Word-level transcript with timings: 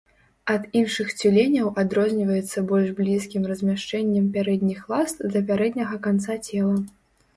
Ад 0.51 0.63
іншых 0.79 1.11
цюленяў 1.19 1.67
адрозніваецца 1.81 2.63
больш 2.73 2.89
блізкім 3.01 3.45
размяшчэннем 3.53 4.25
пярэдніх 4.39 4.79
ласт 4.95 5.17
да 5.37 5.47
пярэдняга 5.51 5.95
канца 6.09 6.41
цела. 6.47 6.77